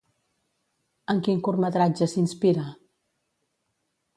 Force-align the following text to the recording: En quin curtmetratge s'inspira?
En 1.13 1.21
quin 1.27 1.43
curtmetratge 1.49 2.09
s'inspira? 2.15 2.65